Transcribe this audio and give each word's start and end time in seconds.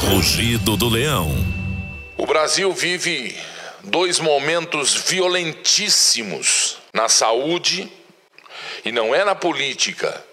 Rugido 0.00 0.78
do 0.78 0.88
Leão. 0.88 1.28
O 2.16 2.26
Brasil 2.26 2.72
vive 2.72 3.38
dois 3.84 4.18
momentos 4.18 4.94
violentíssimos 4.94 6.78
na 6.92 7.06
saúde 7.08 7.92
e 8.82 8.90
não 8.90 9.14
é 9.14 9.24
na 9.24 9.34
política, 9.34 10.24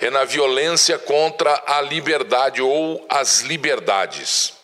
é 0.00 0.08
na 0.08 0.24
violência 0.24 0.98
contra 0.98 1.62
a 1.66 1.82
liberdade 1.82 2.62
ou 2.62 3.06
as 3.10 3.40
liberdades. 3.40 4.54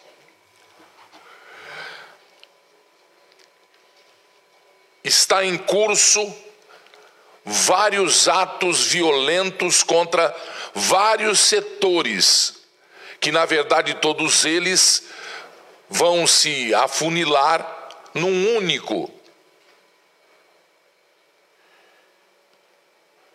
Está 5.04 5.44
em 5.44 5.58
curso 5.58 6.34
vários 7.44 8.26
atos 8.26 8.86
violentos 8.86 9.82
contra 9.82 10.34
vários 10.74 11.40
setores, 11.40 12.63
que 13.24 13.32
na 13.32 13.46
verdade 13.46 13.94
todos 13.94 14.44
eles 14.44 15.08
vão 15.88 16.26
se 16.26 16.74
afunilar 16.74 17.88
num 18.12 18.54
único, 18.54 19.10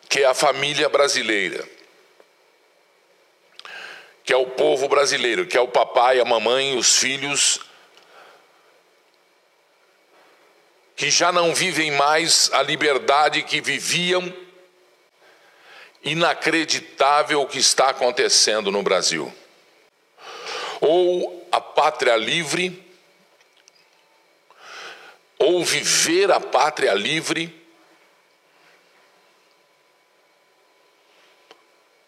que 0.08 0.20
é 0.20 0.26
a 0.28 0.36
família 0.36 0.88
brasileira, 0.90 1.68
que 4.24 4.32
é 4.32 4.38
o 4.38 4.46
povo 4.46 4.88
brasileiro, 4.88 5.48
que 5.48 5.58
é 5.58 5.60
o 5.60 5.68
papai, 5.68 6.20
a 6.20 6.26
mamãe, 6.26 6.78
os 6.78 6.98
filhos, 6.98 7.60
que 10.96 11.10
já 11.10 11.32
não 11.32 11.52
vivem 11.56 11.90
mais 11.94 12.52
a 12.54 12.62
liberdade 12.62 13.42
que 13.42 13.60
viviam. 13.60 14.32
Inacreditável 16.04 17.42
o 17.42 17.48
que 17.48 17.58
está 17.58 17.90
acontecendo 17.90 18.72
no 18.72 18.84
Brasil. 18.84 19.34
Ou 20.82 21.48
a 21.52 21.60
pátria 21.60 22.16
livre, 22.16 22.86
ou 25.38 25.64
viver 25.64 26.32
a 26.32 26.40
pátria 26.40 26.94
livre, 26.94 27.60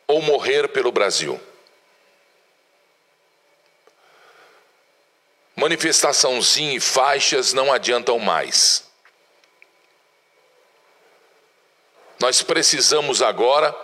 ou 0.07 0.21
morrer 0.21 0.67
pelo 0.67 0.91
Brasil. 0.91 1.39
Manifestaçãozinha 5.55 6.75
e 6.75 6.79
faixas 6.79 7.53
não 7.53 7.71
adiantam 7.71 8.19
mais. 8.19 8.89
Nós 12.19 12.41
precisamos 12.41 13.21
agora 13.21 13.75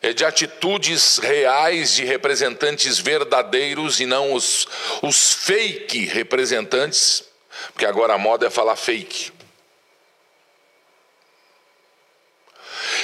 de 0.00 0.24
atitudes 0.24 1.18
reais 1.18 1.94
de 1.94 2.04
representantes 2.04 2.98
verdadeiros 2.98 4.00
e 4.00 4.06
não 4.06 4.32
os, 4.32 4.66
os 5.02 5.34
fake 5.34 6.06
representantes, 6.06 7.24
porque 7.72 7.84
agora 7.84 8.14
a 8.14 8.18
moda 8.18 8.46
é 8.46 8.50
falar 8.50 8.76
fake. 8.76 9.32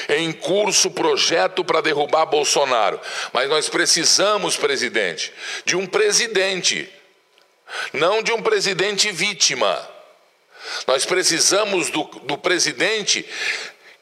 em 0.09 0.33
curso 0.33 0.91
projeto 0.91 1.65
para 1.65 1.81
derrubar 1.81 2.27
Bolsonaro. 2.27 3.01
Mas 3.33 3.49
nós 3.49 3.69
precisamos, 3.69 4.57
presidente, 4.57 5.33
de 5.65 5.77
um 5.77 5.87
presidente, 5.87 6.89
não 7.93 8.23
de 8.23 8.33
um 8.33 8.43
presidente 8.43 9.11
vítima. 9.11 9.89
Nós 10.87 11.05
precisamos 11.05 11.91
do, 11.91 12.05
do 12.05 12.39
presidente 12.39 13.25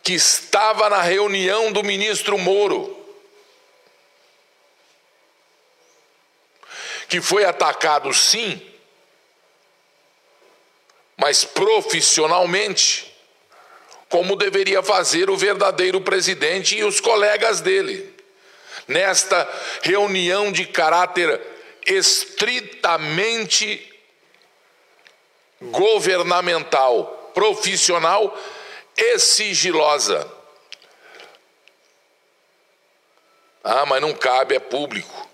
que 0.05 0.12
estava 0.12 0.91
na 0.91 1.00
reunião 1.00 1.72
do 1.72 1.83
ministro 1.83 2.36
Moro, 2.36 2.94
que 7.08 7.22
foi 7.22 7.47
atacado 7.47 8.12
sim, 8.12 8.60
mas 11.16 11.42
profissionalmente, 11.42 13.16
como 14.10 14.37
deveria 14.37 14.82
fazer 14.82 15.31
o 15.31 15.38
verdadeiro 15.38 16.03
presidente 16.03 16.76
e 16.76 16.84
os 16.84 17.00
colegas 17.00 17.62
dele. 17.62 18.12
Nesta 18.87 19.50
reunião 19.81 20.53
de 20.53 20.66
caráter 20.66 21.41
estritamente 21.87 23.91
governamental, 25.62 27.31
profissional 27.32 28.38
e 28.97 29.19
sigilosa. 29.19 30.31
Ah, 33.62 33.87
mas 33.87 34.00
não 34.00 34.12
cabe, 34.12 34.55
é 34.55 34.60
público. 34.60 35.28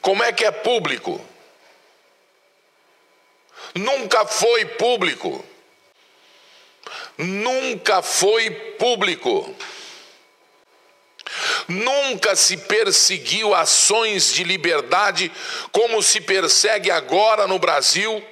Como 0.00 0.22
é 0.22 0.32
que 0.32 0.44
é 0.44 0.50
público? 0.50 1.24
Nunca 3.74 4.26
foi 4.26 4.64
público. 4.64 5.44
Nunca 7.16 8.02
foi 8.02 8.50
público. 8.50 9.54
Nunca 11.68 12.34
se 12.34 12.56
perseguiu 12.56 13.54
ações 13.54 14.32
de 14.34 14.42
liberdade 14.42 15.30
como 15.70 16.02
se 16.02 16.20
persegue 16.20 16.90
agora 16.90 17.46
no 17.46 17.58
Brasil 17.58 18.22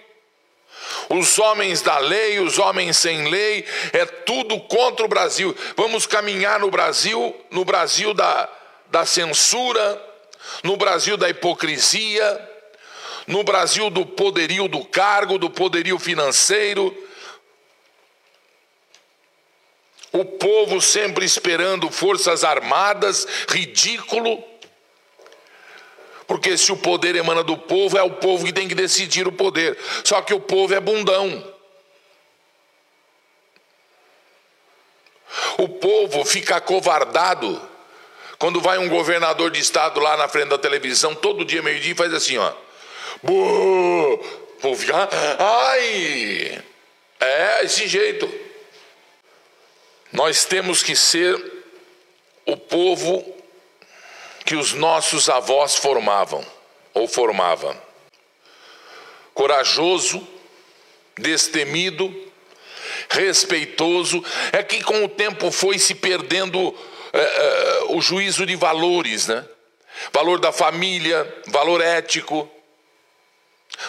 os 1.10 1.40
homens 1.40 1.82
da 1.82 1.98
lei, 1.98 2.38
os 2.38 2.58
homens 2.58 2.96
sem 2.96 3.28
lei, 3.28 3.64
é 3.92 4.06
tudo 4.06 4.60
contra 4.60 5.04
o 5.04 5.08
Brasil. 5.08 5.56
Vamos 5.76 6.06
caminhar 6.06 6.60
no 6.60 6.70
Brasil, 6.70 7.34
no 7.50 7.64
Brasil 7.64 8.14
da, 8.14 8.48
da 8.86 9.04
censura, 9.04 10.00
no 10.62 10.76
Brasil 10.76 11.16
da 11.16 11.28
hipocrisia, 11.28 12.48
no 13.26 13.42
Brasil 13.42 13.90
do 13.90 14.06
poderio 14.06 14.68
do 14.68 14.84
cargo, 14.84 15.36
do 15.36 15.50
poderio 15.50 15.98
financeiro. 15.98 16.96
O 20.12 20.24
povo 20.24 20.80
sempre 20.80 21.24
esperando 21.24 21.90
forças 21.90 22.44
armadas, 22.44 23.26
ridículo. 23.48 24.49
Porque 26.40 26.56
se 26.56 26.72
o 26.72 26.76
poder 26.78 27.14
emana 27.16 27.42
do 27.42 27.54
povo, 27.54 27.98
é 27.98 28.02
o 28.02 28.12
povo 28.12 28.46
que 28.46 28.52
tem 28.52 28.66
que 28.66 28.74
decidir 28.74 29.28
o 29.28 29.32
poder. 29.32 29.78
Só 30.02 30.22
que 30.22 30.32
o 30.32 30.40
povo 30.40 30.72
é 30.72 30.80
bundão. 30.80 31.54
O 35.58 35.68
povo 35.68 36.24
fica 36.24 36.56
acovardado 36.56 37.60
quando 38.38 38.58
vai 38.58 38.78
um 38.78 38.88
governador 38.88 39.50
de 39.50 39.60
estado 39.60 40.00
lá 40.00 40.16
na 40.16 40.28
frente 40.28 40.48
da 40.48 40.56
televisão, 40.56 41.14
todo 41.14 41.44
dia, 41.44 41.60
meio-dia, 41.60 41.94
faz 41.94 42.14
assim, 42.14 42.38
ó. 42.38 42.54
O 43.22 44.16
povo 44.62 44.80
fica. 44.80 45.10
Ai! 45.38 46.64
É 47.20 47.64
esse 47.64 47.86
jeito. 47.86 48.32
Nós 50.10 50.46
temos 50.46 50.82
que 50.82 50.96
ser 50.96 51.36
o 52.46 52.56
povo 52.56 53.39
que 54.44 54.56
os 54.56 54.72
nossos 54.74 55.28
avós 55.28 55.76
formavam 55.76 56.44
ou 56.94 57.06
formavam. 57.06 57.76
Corajoso, 59.34 60.26
destemido, 61.16 62.12
respeitoso, 63.08 64.24
é 64.52 64.62
que 64.62 64.82
com 64.82 65.04
o 65.04 65.08
tempo 65.08 65.50
foi 65.50 65.78
se 65.78 65.94
perdendo 65.94 66.76
é, 67.12 67.20
é, 67.20 67.82
o 67.88 68.00
juízo 68.00 68.46
de 68.46 68.56
valores, 68.56 69.26
né? 69.26 69.46
Valor 70.12 70.40
da 70.40 70.52
família, 70.52 71.42
valor 71.46 71.80
ético, 71.80 72.50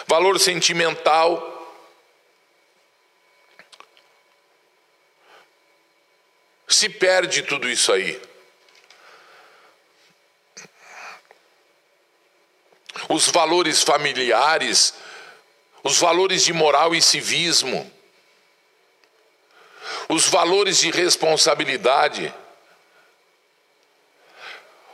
valor 0.06 0.38
sentimental. 0.38 1.48
Se 6.68 6.88
perde 6.88 7.42
tudo 7.42 7.68
isso 7.68 7.92
aí. 7.92 8.20
Os 13.08 13.28
valores 13.28 13.82
familiares, 13.82 14.94
os 15.82 15.98
valores 15.98 16.44
de 16.44 16.52
moral 16.52 16.94
e 16.94 17.02
civismo, 17.02 17.90
os 20.08 20.26
valores 20.28 20.78
de 20.78 20.90
responsabilidade. 20.90 22.32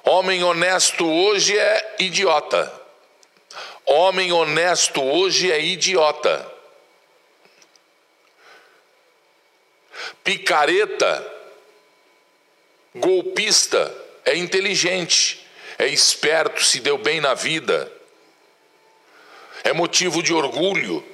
Homem 0.05 0.43
honesto 0.43 1.07
hoje 1.07 1.59
é 1.59 1.97
idiota. 1.99 2.73
Homem 3.85 4.33
honesto 4.33 5.03
hoje 5.03 5.51
é 5.51 5.61
idiota. 5.61 6.55
Picareta, 10.23 11.35
golpista, 12.95 13.95
é 14.25 14.37
inteligente, 14.37 15.48
é 15.79 15.87
esperto, 15.87 16.65
se 16.65 16.81
deu 16.81 16.99
bem 16.99 17.21
na 17.21 17.35
vida 17.35 17.93
é 19.65 19.73
motivo 19.73 20.23
de 20.23 20.33
orgulho. 20.33 21.05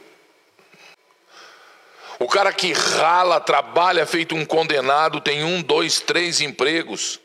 O 2.19 2.29
cara 2.29 2.53
que 2.53 2.73
rala, 2.73 3.41
trabalha 3.41 4.07
feito 4.07 4.35
um 4.35 4.45
condenado, 4.45 5.21
tem 5.21 5.43
um, 5.43 5.61
dois, 5.61 6.01
três 6.01 6.41
empregos 6.41 7.21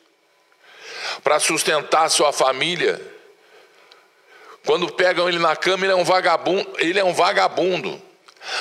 para 1.23 1.39
sustentar 1.39 2.09
sua 2.09 2.33
família. 2.33 2.99
Quando 4.65 4.91
pegam 4.91 5.29
ele 5.29 5.39
na 5.39 5.55
cama, 5.55 5.85
ele 5.85 5.93
é 5.93 5.95
um 5.95 6.03
vagabundo, 6.03 6.67
ele 6.77 6.99
é 6.99 7.03
um 7.03 7.13
vagabundo. 7.13 8.01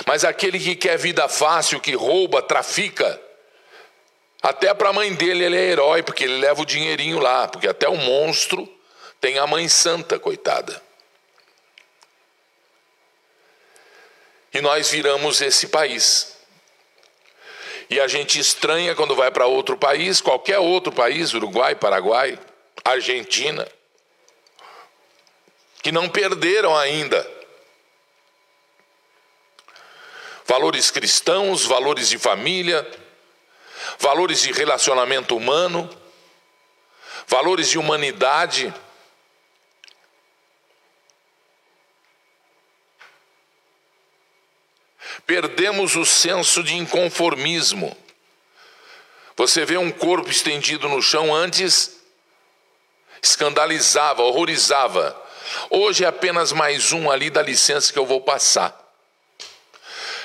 Mas 0.06 0.24
aquele 0.24 0.58
que 0.58 0.76
quer 0.76 0.98
vida 0.98 1.28
fácil, 1.28 1.80
que 1.80 1.94
rouba, 1.94 2.42
trafica, 2.42 3.20
até 4.42 4.72
para 4.72 4.90
a 4.90 4.92
mãe 4.92 5.12
dele 5.14 5.44
ele 5.44 5.56
é 5.56 5.70
herói, 5.70 6.02
porque 6.02 6.24
ele 6.24 6.38
leva 6.38 6.62
o 6.62 6.66
dinheirinho 6.66 7.18
lá, 7.18 7.48
porque 7.48 7.66
até 7.66 7.88
o 7.88 7.96
monstro 7.96 8.68
tem 9.20 9.38
a 9.38 9.46
mãe 9.46 9.68
santa, 9.68 10.18
coitada. 10.18 10.80
E 14.52 14.60
nós 14.60 14.90
viramos 14.90 15.40
esse 15.40 15.68
país. 15.68 16.36
E 17.90 17.98
a 18.00 18.06
gente 18.06 18.38
estranha 18.38 18.94
quando 18.94 19.16
vai 19.16 19.30
para 19.30 19.46
outro 19.46 19.76
país, 19.76 20.20
qualquer 20.20 20.58
outro 20.58 20.92
país, 20.92 21.32
Uruguai, 21.32 21.74
Paraguai, 21.74 22.38
Argentina, 22.84 23.66
que 25.82 25.90
não 25.90 26.08
perderam 26.08 26.76
ainda 26.76 27.28
valores 30.46 30.90
cristãos, 30.90 31.64
valores 31.64 32.08
de 32.08 32.18
família, 32.18 32.86
valores 33.98 34.40
de 34.42 34.52
relacionamento 34.52 35.36
humano, 35.36 35.88
valores 37.26 37.68
de 37.68 37.78
humanidade. 37.78 38.72
Perdemos 45.26 45.96
o 45.96 46.06
senso 46.06 46.62
de 46.62 46.74
inconformismo. 46.74 47.96
Você 49.36 49.64
vê 49.64 49.76
um 49.76 49.90
corpo 49.90 50.30
estendido 50.30 50.88
no 50.88 51.02
chão 51.02 51.34
antes, 51.34 52.00
escandalizava, 53.22 54.22
horrorizava. 54.22 55.20
Hoje 55.70 56.04
é 56.04 56.08
apenas 56.08 56.52
mais 56.52 56.92
um 56.92 57.10
ali, 57.10 57.30
dá 57.30 57.42
licença 57.42 57.92
que 57.92 57.98
eu 57.98 58.06
vou 58.06 58.20
passar 58.20 58.87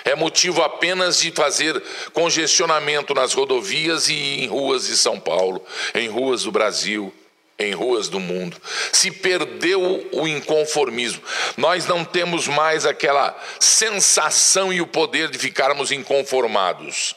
é 0.04 0.16
motivo 0.16 0.62
apenas 0.62 1.20
de 1.20 1.32
fazer 1.32 1.82
congestionamento 2.14 3.14
nas 3.14 3.34
rodovias 3.34 4.10
e 4.10 4.44
em 4.44 4.48
ruas 4.48 4.88
de 4.88 4.98
São 4.98 5.20
Paulo, 5.20 5.64
em 5.96 6.08
ruas 6.08 6.44
do 6.44 6.52
Brasil, 6.52 7.14
em 7.58 7.72
ruas 7.74 8.10
do 8.10 8.20
mundo. 8.20 8.58
Se 8.92 9.12
perdeu 9.12 10.08
o 10.12 10.28
inconformismo. 10.28 11.22
Nós 11.56 11.86
não 11.86 12.04
temos 12.04 12.48
mais 12.48 12.86
aquela 12.86 13.38
sensação 13.60 14.74
e 14.74 14.82
o 14.82 14.88
poder 14.88 15.30
de 15.30 15.38
ficarmos 15.38 15.92
inconformados. 15.92 17.16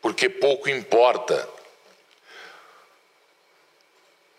Porque 0.00 0.28
pouco 0.28 0.70
importa 0.70 1.48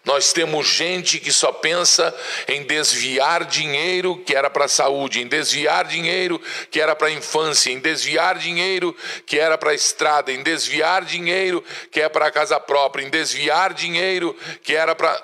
nós 0.10 0.34
temos 0.34 0.66
gente 0.66 1.20
que 1.20 1.32
só 1.32 1.52
pensa 1.52 2.12
em 2.48 2.64
desviar 2.64 3.46
dinheiro 3.46 4.18
que 4.26 4.36
era 4.36 4.50
para 4.50 4.66
a 4.66 4.68
saúde, 4.68 5.22
em 5.22 5.28
desviar 5.28 5.86
dinheiro 5.86 6.42
que 6.72 6.82
era 6.82 6.96
para 6.96 7.10
a 7.10 7.12
infância, 7.12 7.72
em 7.72 7.78
desviar 7.78 8.40
dinheiro 8.40 8.96
que 9.28 9.38
era 9.38 9.56
para 9.56 9.70
a 9.70 9.76
estrada, 9.76 10.32
em 10.32 10.42
desviar 10.42 11.06
dinheiro 11.06 11.64
que 11.92 12.02
é 12.02 12.10
para 12.10 12.26
a 12.26 12.32
casa 12.32 12.60
própria, 12.60 13.04
em 13.06 13.10
desviar 13.12 13.72
dinheiro 13.72 14.36
que 14.64 14.76
era 14.76 14.96
para. 14.96 15.16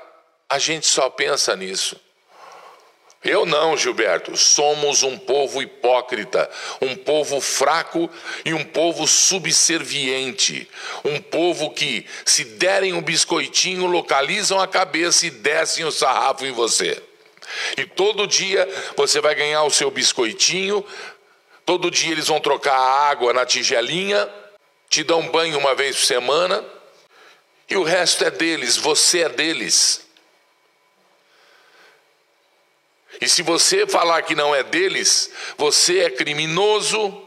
A 0.48 0.60
gente 0.60 0.86
só 0.86 1.10
pensa 1.10 1.56
nisso. 1.56 2.00
Eu 3.25 3.44
não, 3.44 3.75
Gilberto. 3.75 4.38
Somos 4.38 5.01
um 5.01 5.18
povo 5.18 5.60
hipócrita, 5.60 6.48
um 6.80 6.95
povo 6.95 7.42
fraco 7.42 8.07
e 8.45 8.54
um 8.54 8.63
povo 8.63 9.07
subserviente. 9.07 10.69
Um 11.04 11.19
povo 11.19 11.72
que, 11.72 12.06
se 12.24 12.45
derem 12.45 12.94
um 12.94 13.01
biscoitinho, 13.01 13.88
localizam 13.88 14.60
a 14.60 14.68
cabeça 14.68 15.25
e 15.25 15.31
descem 15.31 15.83
o 15.83 15.92
sarrafo 15.92 16.45
em 16.45 16.51
você. 16.51 17.01
E 17.75 17.86
todo 17.86 18.27
dia 18.27 18.69
você 18.95 19.19
vai 19.19 19.33
ganhar 19.33 19.63
o 19.63 19.72
seu 19.72 19.89
biscoitinho, 19.89 20.86
todo 21.66 21.89
dia 21.89 22.12
eles 22.12 22.27
vão 22.27 22.39
trocar 22.39 22.75
a 22.75 23.10
água 23.10 23.33
na 23.33 23.45
tigelinha, 23.45 24.30
te 24.88 25.04
dão 25.04 25.30
banho 25.30 25.57
uma 25.57 25.74
vez 25.74 25.95
por 25.95 26.06
semana, 26.06 26.63
e 27.68 27.75
o 27.75 27.83
resto 27.83 28.24
é 28.24 28.30
deles, 28.30 28.77
você 28.77 29.22
é 29.22 29.30
deles. 29.30 30.05
E 33.21 33.29
se 33.29 33.41
você 33.41 33.88
falar 33.88 34.21
que 34.23 34.35
não 34.35 34.53
é 34.53 34.63
deles, 34.63 35.31
você 35.57 36.00
é 36.00 36.09
criminoso. 36.09 37.23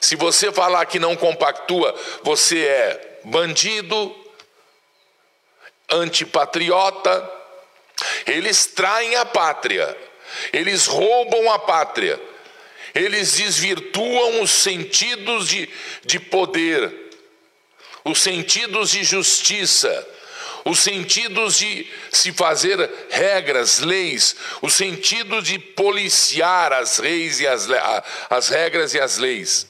Se 0.00 0.16
você 0.16 0.50
falar 0.50 0.86
que 0.86 0.98
não 0.98 1.14
compactua, 1.14 1.94
você 2.22 2.64
é 2.64 3.20
bandido, 3.24 4.14
antipatriota. 5.90 7.30
Eles 8.26 8.66
traem 8.66 9.14
a 9.16 9.24
pátria, 9.24 9.96
eles 10.52 10.86
roubam 10.86 11.52
a 11.52 11.58
pátria, 11.58 12.20
eles 12.94 13.34
desvirtuam 13.34 14.42
os 14.42 14.50
sentidos 14.50 15.48
de, 15.48 15.68
de 16.04 16.18
poder, 16.18 16.92
os 18.04 18.20
sentidos 18.20 18.90
de 18.90 19.04
justiça 19.04 20.08
os 20.64 20.78
sentidos 20.78 21.58
de 21.58 21.86
se 22.10 22.32
fazer 22.32 22.90
regras, 23.10 23.80
leis, 23.80 24.36
o 24.60 24.70
sentido 24.70 25.42
de 25.42 25.58
policiar 25.58 26.72
as 26.72 26.98
leis 26.98 27.40
e 27.40 27.46
as, 27.46 27.68
as 28.30 28.48
regras 28.48 28.94
e 28.94 29.00
as 29.00 29.18
leis. 29.18 29.66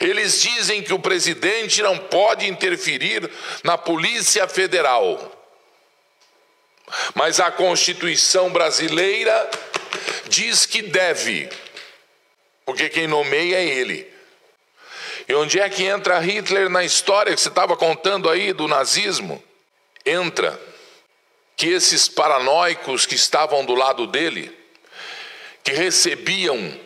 Eles 0.00 0.40
dizem 0.40 0.82
que 0.82 0.94
o 0.94 0.98
presidente 0.98 1.82
não 1.82 1.98
pode 1.98 2.46
interferir 2.46 3.30
na 3.62 3.76
Polícia 3.76 4.48
Federal. 4.48 5.34
Mas 7.14 7.38
a 7.38 7.50
Constituição 7.50 8.50
brasileira 8.50 9.50
diz 10.28 10.64
que 10.64 10.80
deve, 10.80 11.50
porque 12.64 12.88
quem 12.88 13.06
nomeia 13.06 13.56
é 13.56 13.66
ele. 13.66 14.17
E 15.28 15.34
onde 15.34 15.60
é 15.60 15.68
que 15.68 15.84
entra 15.84 16.18
Hitler 16.18 16.70
na 16.70 16.82
história 16.82 17.34
que 17.34 17.40
você 17.40 17.50
estava 17.50 17.76
contando 17.76 18.30
aí 18.30 18.54
do 18.54 18.66
nazismo? 18.66 19.44
Entra 20.04 20.58
que 21.54 21.68
esses 21.68 22.08
paranoicos 22.08 23.04
que 23.04 23.14
estavam 23.14 23.62
do 23.64 23.74
lado 23.74 24.06
dele, 24.06 24.56
que 25.62 25.72
recebiam 25.72 26.80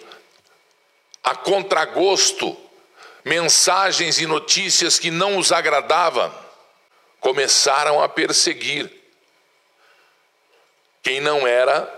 a 1.23 1.37
contragosto 1.37 2.59
mensagens 3.25 4.19
e 4.19 4.27
notícias 4.27 4.99
que 4.99 5.11
não 5.11 5.37
os 5.39 5.53
agradavam, 5.53 6.35
começaram 7.21 8.03
a 8.03 8.09
perseguir 8.09 8.91
quem 11.01 11.21
não 11.21 11.47
era 11.47 11.89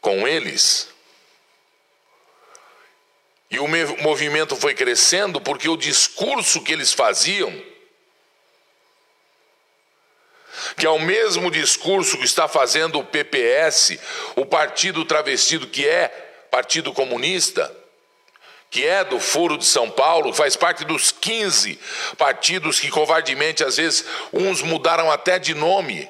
com 0.00 0.26
eles. 0.26 0.91
E 3.52 3.58
o 3.58 3.68
movimento 4.00 4.56
foi 4.56 4.74
crescendo 4.74 5.38
porque 5.38 5.68
o 5.68 5.76
discurso 5.76 6.62
que 6.62 6.72
eles 6.72 6.94
faziam, 6.94 7.52
que 10.74 10.86
é 10.86 10.88
o 10.88 10.98
mesmo 10.98 11.50
discurso 11.50 12.16
que 12.16 12.24
está 12.24 12.48
fazendo 12.48 12.98
o 12.98 13.04
PPS, 13.04 13.98
o 14.36 14.46
partido 14.46 15.04
travestido 15.04 15.66
que 15.66 15.86
é 15.86 16.08
Partido 16.50 16.94
Comunista, 16.94 17.70
que 18.70 18.86
é 18.86 19.04
do 19.04 19.20
Foro 19.20 19.58
de 19.58 19.66
São 19.66 19.90
Paulo, 19.90 20.32
faz 20.32 20.56
parte 20.56 20.82
dos 20.86 21.12
15 21.12 21.78
partidos 22.16 22.80
que 22.80 22.88
covardemente, 22.88 23.62
às 23.62 23.76
vezes, 23.76 24.02
uns 24.32 24.62
mudaram 24.62 25.10
até 25.10 25.38
de 25.38 25.52
nome 25.52 26.08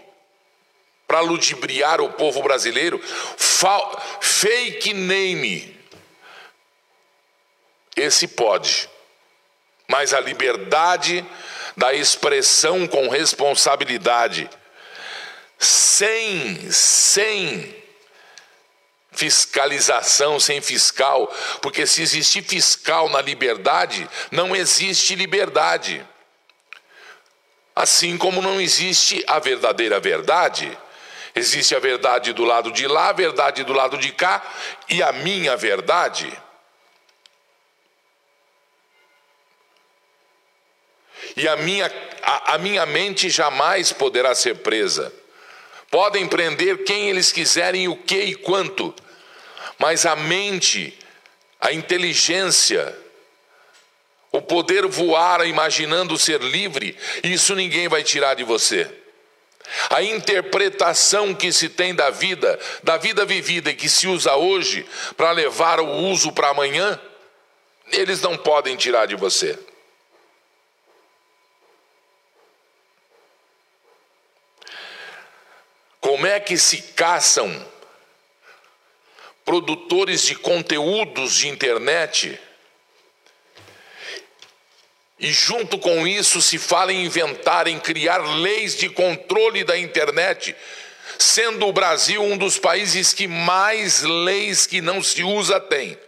para 1.09 1.19
ludibriar 1.19 2.01
o 2.01 2.13
povo 2.13 2.41
brasileiro. 2.41 3.03
fake 4.21 4.95
name 4.95 5.82
esse 8.03 8.29
pode. 8.29 8.89
Mas 9.89 10.15
a 10.15 10.21
liberdade 10.21 11.25
da 11.77 11.93
expressão 11.93 12.87
com 12.87 13.09
responsabilidade, 13.09 14.49
sem, 15.59 16.71
sem 16.71 17.83
fiscalização, 19.13 20.41
sem 20.41 20.61
fiscal, 20.61 21.33
porque 21.61 21.87
se 21.87 22.03
existir 22.03 22.43
fiscal 22.43 23.09
na 23.09 23.21
liberdade, 23.21 24.09
não 24.31 24.57
existe 24.57 25.15
liberdade. 25.15 26.05
Assim 27.75 28.19
como 28.19 28.43
não 28.43 28.61
existe 28.61 29.25
a 29.27 29.39
verdadeira 29.39 30.01
verdade, 30.01 30.77
existe 31.35 31.75
a 31.75 31.79
verdade 31.79 32.33
do 32.33 32.45
lado 32.45 32.71
de 32.73 32.87
lá, 32.87 33.09
a 33.09 33.13
verdade 33.13 33.65
do 33.65 33.73
lado 33.73 33.97
de 33.97 34.13
cá 34.13 34.43
e 34.89 35.03
a 35.03 35.13
minha 35.13 35.57
verdade. 35.57 36.33
E 41.37 41.49
a 41.49 41.57
minha, 41.57 41.91
a, 42.23 42.55
a 42.55 42.59
minha 42.59 42.85
mente 42.87 43.29
jamais 43.31 43.93
poderá 43.93 44.35
ser 44.35 44.57
presa. 44.57 45.13
Podem 45.91 46.27
prender 46.27 46.85
quem 46.85 47.11
eles 47.11 47.33
quiserem, 47.33 47.89
o 47.89 47.97
que 47.97 48.23
e 48.23 48.35
quanto, 48.35 48.95
mas 49.79 50.07
a 50.07 50.17
mente, 50.17 50.97
a 51.61 51.73
inteligência, 51.73 52.97
o 54.31 54.41
poder 54.41 54.87
voar 54.87 55.47
imaginando 55.47 56.17
ser 56.17 56.41
livre, 56.41 56.97
isso 57.23 57.55
ninguém 57.55 57.89
vai 57.89 58.03
tirar 58.03 58.35
de 58.35 58.45
você. 58.45 58.91
A 59.91 60.03
interpretação 60.03 61.35
que 61.35 61.53
se 61.53 61.69
tem 61.69 61.95
da 61.95 62.11
vida, 62.11 62.59
da 62.83 62.97
vida 62.97 63.25
vivida 63.25 63.71
e 63.71 63.75
que 63.75 63.89
se 63.89 64.07
usa 64.07 64.35
hoje 64.35 64.87
para 65.17 65.31
levar 65.31 65.79
o 65.81 65.87
uso 65.87 66.33
para 66.33 66.49
amanhã, 66.49 66.99
eles 67.91 68.21
não 68.21 68.37
podem 68.37 68.77
tirar 68.77 69.07
de 69.07 69.15
você. 69.15 69.59
Como 76.23 76.33
é 76.33 76.39
que 76.39 76.57
se 76.57 76.81
caçam 76.95 77.51
produtores 79.45 80.23
de 80.23 80.37
conteúdos 80.37 81.35
de 81.35 81.49
internet? 81.49 82.39
E 85.19 85.33
junto 85.33 85.81
com 85.81 86.07
isso 86.07 86.41
se 86.41 86.59
fala 86.59 86.93
em 86.93 87.07
inventar, 87.07 87.67
em 87.67 87.81
criar 87.81 88.19
leis 88.19 88.77
de 88.77 88.89
controle 88.89 89.65
da 89.65 89.77
internet, 89.77 90.55
sendo 91.19 91.67
o 91.67 91.73
Brasil 91.73 92.23
um 92.23 92.39
dos 92.39 92.57
países 92.57 93.13
que 93.13 93.27
mais 93.27 94.03
leis 94.03 94.65
que 94.65 94.81
não 94.81 95.03
se 95.03 95.25
usa 95.25 95.59
tem. 95.59 95.99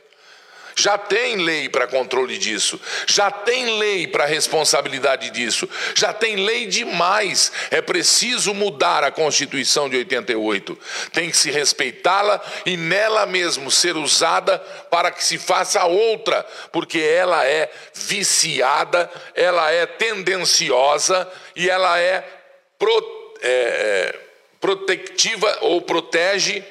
Já 0.77 0.99
tem 0.99 1.37
lei 1.37 1.69
para 1.69 1.87
controle 1.87 2.37
disso, 2.37 2.81
já 3.07 3.31
tem 3.31 3.79
lei 3.79 4.07
para 4.07 4.27
responsabilidade 4.27 5.31
disso, 5.31 5.69
já 5.95 6.13
tem 6.13 6.37
lei 6.37 6.67
demais. 6.67 7.53
É 7.71 7.81
preciso 7.81 8.53
mudar 8.53 9.05
a 9.05 9.11
Constituição 9.11 9.89
de 9.89 9.97
88. 9.97 10.79
Tem 11.13 11.31
que 11.31 11.37
se 11.37 11.51
respeitá-la 11.51 12.43
e 12.67 12.77
nela 12.77 13.25
mesmo 13.25 13.71
ser 13.71 13.97
usada 13.97 14.59
para 14.91 15.11
que 15.11 15.23
se 15.23 15.39
faça 15.39 15.85
outra, 15.85 16.45
porque 16.73 16.99
ela 16.99 17.47
é 17.47 17.71
viciada, 17.95 19.11
ela 19.35 19.71
é 19.71 19.87
tendenciosa 19.87 21.31
e 21.55 21.71
ela 21.71 21.99
é, 22.01 22.25
pro, 22.79 23.35
é, 23.43 23.49
é 23.49 24.21
protectiva 24.61 25.59
ou 25.61 25.83
protege 25.83 26.65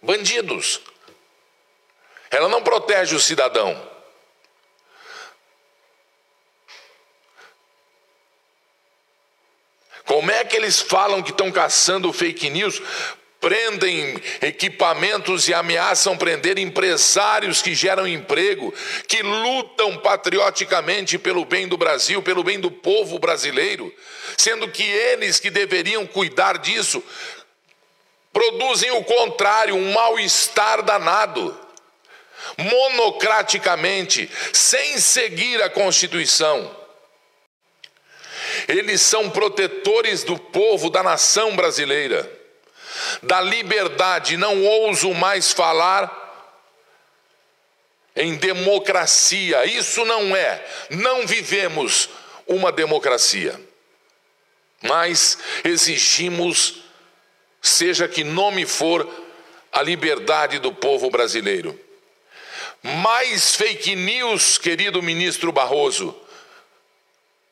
bandidos. 0.00 0.80
Ela 2.32 2.48
não 2.48 2.62
protege 2.62 3.14
o 3.14 3.20
cidadão. 3.20 3.90
Como 10.06 10.30
é 10.30 10.42
que 10.42 10.56
eles 10.56 10.80
falam 10.80 11.22
que 11.22 11.30
estão 11.30 11.52
caçando 11.52 12.12
fake 12.12 12.48
news? 12.48 12.80
Prendem 13.38 14.22
equipamentos 14.40 15.46
e 15.48 15.52
ameaçam 15.52 16.16
prender 16.16 16.58
empresários 16.58 17.60
que 17.60 17.74
geram 17.74 18.06
emprego, 18.06 18.72
que 19.06 19.20
lutam 19.22 19.98
patrioticamente 19.98 21.18
pelo 21.18 21.44
bem 21.44 21.68
do 21.68 21.76
Brasil, 21.76 22.22
pelo 22.22 22.42
bem 22.42 22.58
do 22.58 22.70
povo 22.70 23.18
brasileiro, 23.18 23.92
sendo 24.38 24.68
que 24.68 24.84
eles 24.84 25.38
que 25.38 25.50
deveriam 25.50 26.06
cuidar 26.06 26.56
disso 26.58 27.02
produzem 28.32 28.90
o 28.92 29.04
contrário, 29.04 29.74
um 29.74 29.92
mal-estar 29.92 30.82
danado 30.82 31.61
monocraticamente, 32.56 34.30
sem 34.52 34.98
seguir 34.98 35.62
a 35.62 35.70
Constituição. 35.70 36.76
Eles 38.68 39.00
são 39.00 39.30
protetores 39.30 40.22
do 40.24 40.38
povo, 40.38 40.90
da 40.90 41.02
nação 41.02 41.56
brasileira, 41.56 42.30
da 43.22 43.40
liberdade. 43.40 44.36
Não 44.36 44.62
ouso 44.64 45.12
mais 45.14 45.52
falar 45.52 46.20
em 48.14 48.36
democracia. 48.36 49.64
Isso 49.64 50.04
não 50.04 50.36
é, 50.36 50.64
não 50.90 51.26
vivemos 51.26 52.08
uma 52.46 52.70
democracia. 52.70 53.58
Mas 54.82 55.38
exigimos, 55.64 56.82
seja 57.60 58.08
que 58.08 58.24
nome 58.24 58.66
for, 58.66 59.08
a 59.72 59.80
liberdade 59.80 60.58
do 60.58 60.72
povo 60.72 61.08
brasileiro 61.08 61.78
mais 62.82 63.54
fake 63.54 63.94
news, 63.94 64.58
querido 64.58 65.02
ministro 65.02 65.52
Barroso, 65.52 66.14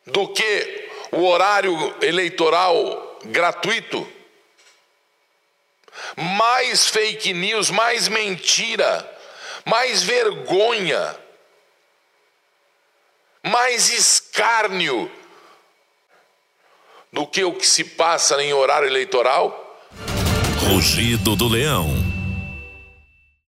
do 0.07 0.27
que 0.29 0.91
o 1.13 1.25
horário 1.25 1.95
eleitoral 2.03 3.19
gratuito. 3.25 4.07
Mais 6.17 6.89
fake 6.89 7.33
news, 7.33 7.71
mais 7.71 8.09
mentira, 8.09 9.09
mais 9.65 10.03
vergonha, 10.03 11.17
mais 13.43 13.91
escárnio 13.91 15.11
do 17.13 17.27
que 17.27 17.45
o 17.45 17.53
que 17.53 17.67
se 17.67 17.85
passa 17.85 18.43
em 18.43 18.53
horário 18.53 18.89
eleitoral? 18.89 19.67
Rugido 20.69 21.37
do 21.37 21.49
Leão 21.49 22.00